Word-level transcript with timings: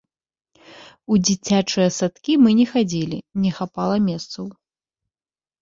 У 1.15 1.17
дзіцячыя 1.25 1.89
садкі 1.99 2.37
мы 2.45 2.49
не 2.61 2.65
хадзілі, 2.71 3.19
не 3.45 3.51
хапала 3.59 3.95
месцаў. 4.09 4.45